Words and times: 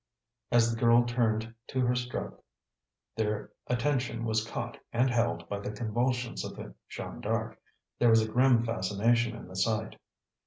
As 0.51 0.73
the 0.73 0.79
girl 0.79 1.03
turned 1.05 1.53
to 1.67 1.81
her 1.85 1.93
stroke, 1.93 2.43
their 3.15 3.51
attention 3.67 4.25
was 4.25 4.43
caught 4.43 4.79
and 4.91 5.11
held 5.11 5.47
by 5.47 5.59
the 5.59 5.69
convulsions 5.69 6.43
of 6.43 6.55
the 6.55 6.73
Jeanne 6.89 7.21
D'Arc. 7.21 7.61
There 7.99 8.09
was 8.09 8.23
a 8.27 8.31
grim 8.31 8.65
fascination 8.65 9.35
in 9.35 9.47
the 9.47 9.55
sight. 9.55 9.97